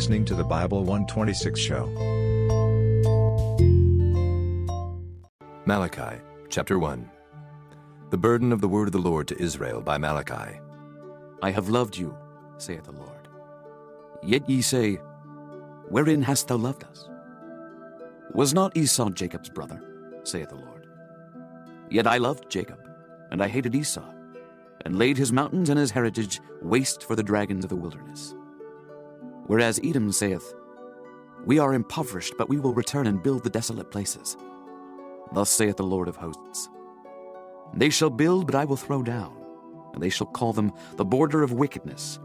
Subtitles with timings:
[0.00, 1.84] listening to the Bible 126 show.
[5.66, 7.06] Malachi chapter 1
[8.08, 10.58] The burden of the word of the Lord to Israel by Malachi.
[11.42, 12.16] I have loved you,
[12.56, 13.28] saith the Lord.
[14.22, 14.94] Yet ye say,
[15.90, 17.06] Wherein hast thou loved us?
[18.32, 19.82] Was not Esau Jacob's brother,
[20.24, 20.86] saith the Lord?
[21.90, 22.80] Yet I loved Jacob,
[23.30, 24.14] and I hated Esau,
[24.86, 28.34] and laid his mountains and his heritage waste for the dragons of the wilderness.
[29.50, 30.54] Whereas Edom saith,
[31.44, 34.36] We are impoverished, but we will return and build the desolate places.
[35.32, 36.68] Thus saith the Lord of hosts
[37.74, 39.36] They shall build, but I will throw down,
[39.92, 42.20] and they shall call them the border of wickedness,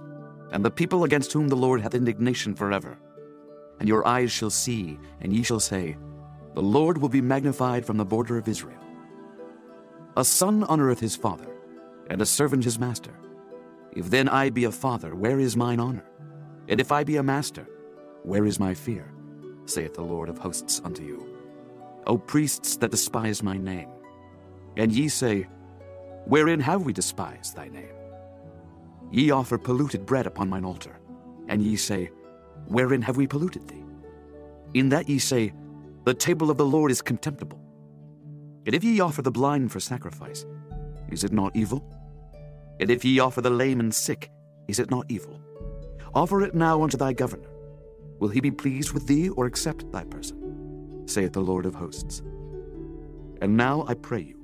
[0.52, 2.96] and the people against whom the Lord hath indignation forever.
[3.80, 5.98] And your eyes shall see, and ye shall say,
[6.54, 8.84] The Lord will be magnified from the border of Israel.
[10.16, 11.50] A son honoureth his father,
[12.08, 13.16] and a servant his master.
[13.94, 16.06] If then I be a father, where is mine honour?
[16.68, 17.68] And if I be a master,
[18.24, 19.12] where is my fear?
[19.66, 21.26] saith the Lord of hosts unto you.
[22.08, 23.90] O priests that despise my name.
[24.78, 25.48] And ye say,
[26.26, 27.94] Wherein have we despised thy name?
[29.12, 31.00] Ye offer polluted bread upon mine altar,
[31.48, 32.10] and ye say,
[32.68, 33.84] Wherein have we polluted thee?
[34.74, 35.54] In that ye say,
[36.04, 37.60] The table of the Lord is contemptible.
[38.66, 40.46] And if ye offer the blind for sacrifice,
[41.12, 41.84] is it not evil?
[42.80, 44.32] And if ye offer the lame and sick,
[44.68, 45.40] is it not evil?
[46.16, 47.50] Offer it now unto thy governor.
[48.20, 51.04] Will he be pleased with thee or accept thy person?
[51.08, 52.24] saith the Lord of hosts.
[53.42, 54.40] And now I pray you,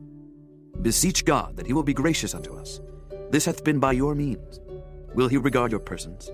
[0.81, 2.81] beseech God that he will be gracious unto us.
[3.31, 4.59] This hath been by your means.
[5.16, 6.30] Will he regard your persons?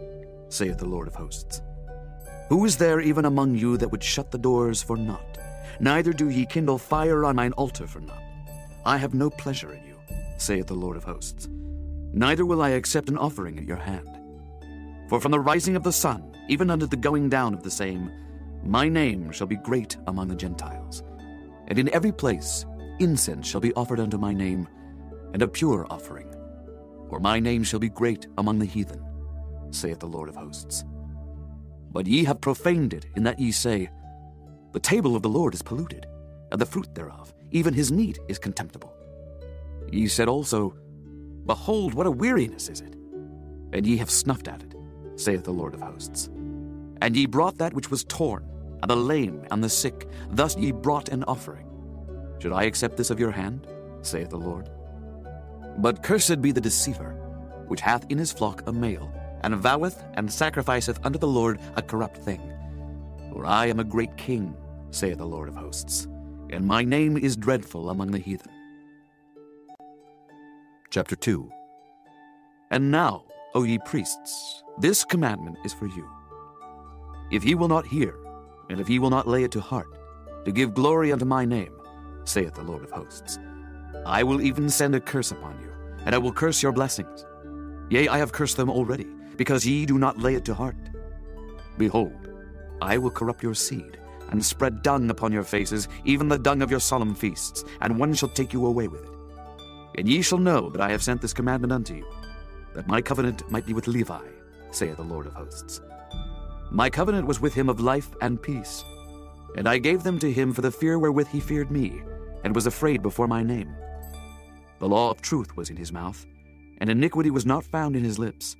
[0.49, 1.61] saith the Lord of hosts.
[2.49, 5.38] Who is there even among you that would shut the doors for naught?
[5.80, 8.23] Neither do ye kindle fire on mine altar for naught.
[8.85, 9.97] I have no pleasure in you,
[10.38, 11.47] saith the Lord of hosts.
[12.11, 14.17] Neither will I accept an offering at your hand.
[15.08, 18.11] For from the rising of the sun, even unto the going down of the same,
[18.63, 21.04] my name shall be great among the Gentiles.
[21.67, 22.65] And in every place
[22.99, 24.67] incense shall be offered unto my name,
[25.33, 26.33] and a pure offering.
[27.09, 29.02] For my name shall be great among the heathen,
[29.71, 30.83] saith the Lord of hosts.
[31.92, 33.89] But ye have profaned it, in that ye say,
[34.73, 36.05] The table of the Lord is polluted,
[36.52, 38.93] and the fruit thereof, even his meat, is contemptible.
[39.92, 40.76] Ye said also,
[41.45, 42.95] Behold, what a weariness is it!
[43.71, 44.76] And ye have snuffed at it,
[45.17, 46.30] saith the Lord of hosts.
[47.02, 48.45] And ye brought that which was torn,
[48.82, 51.67] and the lame, and the sick, thus ye brought an offering.
[52.39, 53.67] Should I accept this of your hand?
[54.02, 54.70] saith the Lord.
[55.80, 57.11] But cursed be the deceiver,
[57.67, 59.11] which hath in his flock a male,
[59.42, 62.42] and voweth and sacrificeth unto the Lord a corrupt thing.
[63.32, 64.56] For I am a great king,
[64.92, 66.08] saith the Lord of hosts,
[66.50, 68.52] and my name is dreadful among the heathen.
[70.89, 71.52] Chapter 2
[72.72, 73.27] And now,
[73.58, 76.08] O ye priests, this commandment is for you.
[77.32, 78.14] If ye will not hear,
[78.70, 79.98] and if ye will not lay it to heart,
[80.45, 81.73] to give glory unto my name,
[82.23, 83.40] saith the Lord of hosts,
[84.06, 85.72] I will even send a curse upon you,
[86.06, 87.26] and I will curse your blessings.
[87.90, 89.08] Yea, I have cursed them already,
[89.38, 90.78] because ye do not lay it to heart.
[91.80, 92.30] Behold,
[92.80, 93.98] I will corrupt your seed,
[94.30, 98.14] and spread dung upon your faces, even the dung of your solemn feasts, and one
[98.14, 99.10] shall take you away with it.
[99.98, 102.06] And ye shall know that I have sent this commandment unto you,
[102.77, 104.21] that my covenant might be with Levi,
[104.70, 105.82] saith the Lord of hosts.
[106.70, 108.86] My covenant was with him of life and peace,
[109.55, 112.04] and I gave them to him for the fear wherewith he feared me,
[112.43, 113.76] and was afraid before my name.
[114.77, 116.23] The law of truth was in his mouth,
[116.77, 118.55] and iniquity was not found in his lips.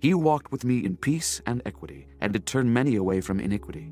[0.00, 3.90] He walked with me in peace and equity, and did turn many away from iniquity.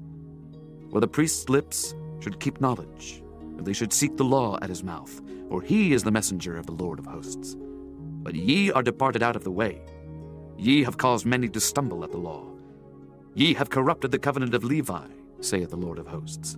[0.93, 4.85] For the priest's lips should keep knowledge, and they should seek the law at his
[4.85, 7.57] mouth, for he is the messenger of the Lord of hosts.
[8.23, 9.81] But ye are departed out of the way.
[10.57, 12.47] Ye have caused many to stumble at the law.
[13.35, 15.07] Ye have corrupted the covenant of Levi,
[15.41, 16.57] saith the Lord of hosts.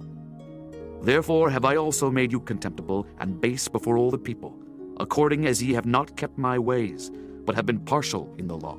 [1.03, 4.57] Therefore have I also made you contemptible and base before all the people,
[4.99, 7.11] according as ye have not kept my ways,
[7.45, 8.79] but have been partial in the law.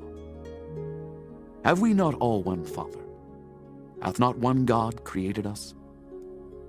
[1.63, 2.99] Have we not all one Father?
[4.01, 5.73] Hath not one God created us?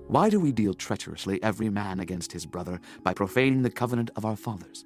[0.07, 4.23] Why do we deal treacherously every man against his brother by profaning the covenant of
[4.23, 4.85] our fathers?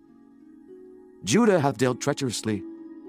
[1.24, 2.64] Judah hath dealt treacherously,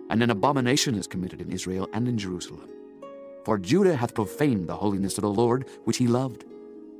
[0.09, 2.69] and an abomination is committed in Israel and in Jerusalem.
[3.45, 6.45] For Judah hath profaned the holiness of the Lord, which he loved,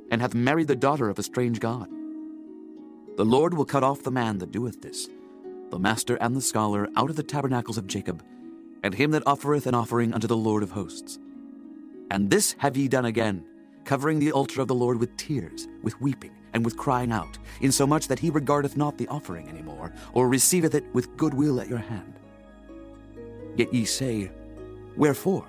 [0.09, 1.89] and hath married the daughter of a strange God.
[3.17, 5.09] The Lord will cut off the man that doeth this,
[5.69, 8.23] the master and the scholar, out of the tabernacles of Jacob,
[8.83, 11.19] and him that offereth an offering unto the Lord of hosts.
[12.09, 13.45] And this have ye done again,
[13.83, 18.07] covering the altar of the Lord with tears, with weeping, and with crying out, insomuch
[18.07, 21.69] that he regardeth not the offering any more, or receiveth it with good will at
[21.69, 22.13] your hand.
[23.55, 24.31] Yet ye say,
[24.97, 25.45] Wherefore?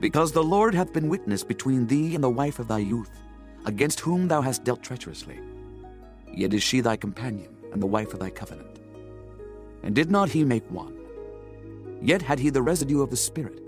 [0.00, 3.10] Because the Lord hath been witness between thee and the wife of thy youth,
[3.66, 5.38] against whom thou hast dealt treacherously.
[6.32, 8.80] Yet is she thy companion and the wife of thy covenant.
[9.82, 10.98] And did not he make one?
[12.00, 13.60] Yet had he the residue of the Spirit.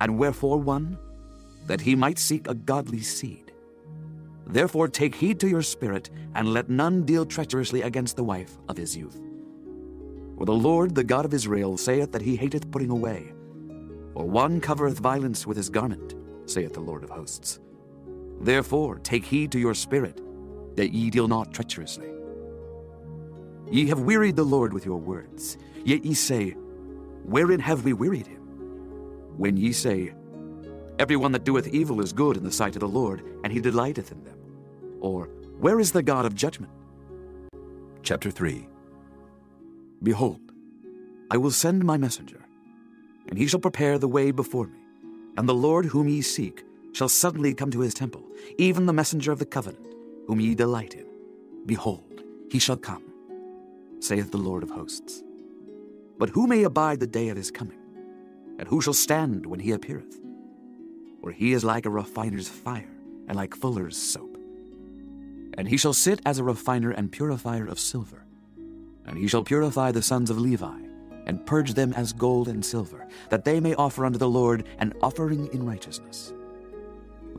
[0.00, 0.98] And wherefore one?
[1.66, 3.47] That he might seek a godly seed.
[4.48, 8.76] Therefore take heed to your spirit, and let none deal treacherously against the wife of
[8.76, 9.20] his youth.
[10.38, 13.32] For the Lord, the God of Israel, saith that he hateth putting away.
[14.14, 16.14] For one covereth violence with his garment,
[16.46, 17.60] saith the Lord of hosts.
[18.40, 20.20] Therefore take heed to your spirit,
[20.76, 22.08] that ye deal not treacherously.
[23.70, 26.50] Ye have wearied the Lord with your words, yet ye say,
[27.24, 28.40] Wherein have we wearied him?
[29.36, 30.14] When ye say,
[30.98, 33.60] Every one that doeth evil is good in the sight of the Lord, and he
[33.60, 34.37] delighteth in them.
[35.00, 35.26] Or,
[35.58, 36.72] Where is the God of judgment?
[38.02, 38.68] Chapter 3
[40.02, 40.40] Behold,
[41.30, 42.44] I will send my messenger,
[43.28, 44.78] and he shall prepare the way before me.
[45.36, 48.24] And the Lord whom ye seek shall suddenly come to his temple,
[48.56, 49.86] even the messenger of the covenant,
[50.26, 51.06] whom ye delight in.
[51.66, 53.02] Behold, he shall come,
[54.00, 55.22] saith the Lord of hosts.
[56.18, 57.78] But who may abide the day of his coming?
[58.58, 60.18] And who shall stand when he appeareth?
[61.20, 62.90] For he is like a refiner's fire,
[63.28, 64.37] and like fuller's soap.
[65.58, 68.24] And he shall sit as a refiner and purifier of silver.
[69.04, 70.78] And he shall purify the sons of Levi,
[71.26, 74.94] and purge them as gold and silver, that they may offer unto the Lord an
[75.02, 76.32] offering in righteousness.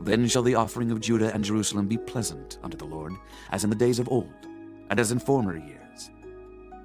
[0.02, 3.14] Then shall the offering of Judah and Jerusalem be pleasant unto the Lord,
[3.52, 4.46] as in the days of old,
[4.90, 6.10] and as in former years.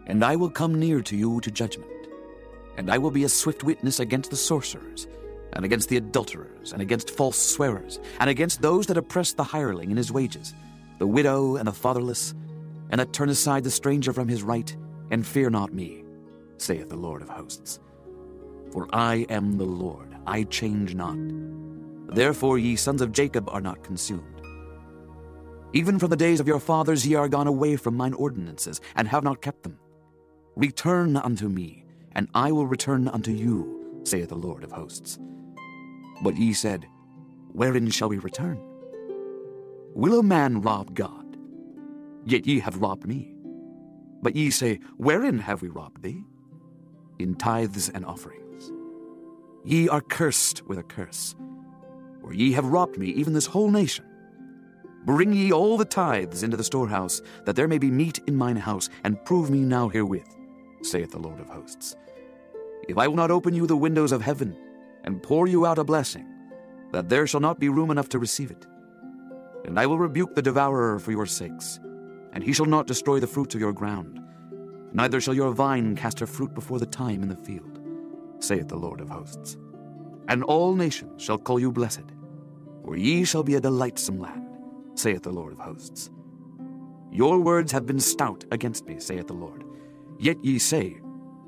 [0.07, 1.91] And I will come near to you to judgment,
[2.77, 5.07] and I will be a swift witness against the sorcerers,
[5.51, 9.91] and against the adulterers, and against false swearers, and against those that oppress the hireling
[9.91, 10.53] in his wages,
[10.97, 12.33] the widow and the fatherless,
[12.89, 14.75] and that turn aside the stranger from his right,
[15.12, 16.03] and fear not me,
[16.57, 17.80] saith the Lord of hosts.
[18.71, 21.18] For I am the Lord, I change not.
[22.13, 24.42] Therefore ye sons of Jacob are not consumed.
[25.74, 29.07] Even from the days of your fathers ye are gone away from mine ordinances, and
[29.07, 29.77] have not kept them.
[30.56, 35.19] Return unto me, and I will return unto you, saith the Lord of hosts.
[36.24, 36.88] But ye said,
[37.51, 38.62] Wherein shall we return?
[39.95, 41.38] Will a man rob God?
[42.25, 43.33] Yet ye have robbed me.
[44.21, 46.21] But ye say, Wherein have we robbed thee?
[47.18, 48.74] In tithes and offerings.
[49.63, 51.33] Ye are cursed with a curse,
[52.19, 54.03] for ye have robbed me, even this whole nation.
[55.06, 58.57] Bring ye all the tithes into the storehouse, that there may be meat in mine
[58.57, 60.27] house, and prove me now herewith,
[60.81, 61.95] saith the Lord of hosts.
[62.89, 64.57] If I will not open you the windows of heaven,
[65.06, 66.27] and pour you out a blessing,
[66.91, 68.68] that there shall not be room enough to receive it.
[69.65, 71.79] And I will rebuke the devourer for your sakes,
[72.33, 74.19] and he shall not destroy the fruits of your ground,
[74.94, 77.79] neither shall your vine cast her fruit before the time in the field,
[78.39, 79.57] saith the Lord of hosts.
[80.27, 82.06] And all nations shall call you blessed,
[82.83, 84.47] for ye shall be a delightsome land,
[84.94, 86.09] saith the Lord of hosts.
[87.12, 89.63] Your words have been stout against me, saith the Lord.
[90.19, 90.97] Yet ye say,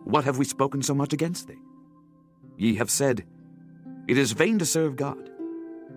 [0.04, 1.60] What have we spoken so much against thee?
[2.58, 3.26] Ye have said,
[4.08, 5.30] It is vain to serve God.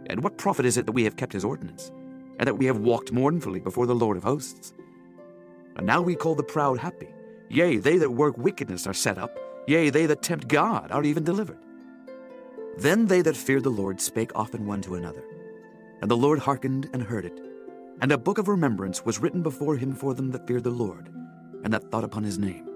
[0.06, 1.92] And what profit is it that we have kept his ordinance,
[2.40, 4.72] and that we have walked mournfully before the Lord of hosts?
[5.76, 7.08] And now we call the proud happy.
[7.50, 9.38] Yea, they that work wickedness are set up.
[9.68, 11.58] Yea, they that tempt God are even delivered.
[12.78, 15.22] Then they that feared the Lord spake often one to another.
[16.00, 17.38] And the Lord hearkened and heard it.
[18.00, 21.10] And a book of remembrance was written before him for them that feared the Lord,
[21.62, 22.66] and that thought upon his name.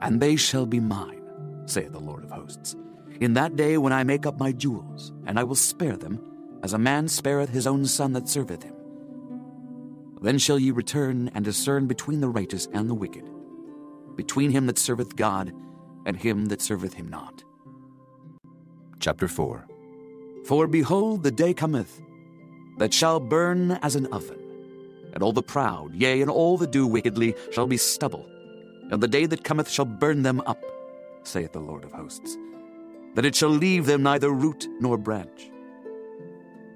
[0.00, 1.22] And they shall be mine,
[1.66, 2.76] saith the Lord of hosts,
[3.20, 6.18] in that day when I make up my jewels, and I will spare them,
[6.62, 8.74] as a man spareth his own son that serveth him.
[10.20, 13.28] Then shall ye return and discern between the righteous and the wicked,
[14.16, 15.52] between him that serveth God
[16.06, 17.44] and him that serveth him not.
[18.98, 19.66] Chapter 4
[20.44, 22.00] For behold, the day cometh
[22.78, 24.38] that shall burn as an oven,
[25.12, 28.28] and all the proud, yea, and all that do wickedly, shall be stubble.
[28.90, 30.62] And the day that cometh shall burn them up,
[31.22, 32.36] saith the Lord of hosts,
[33.14, 35.50] that it shall leave them neither root nor branch.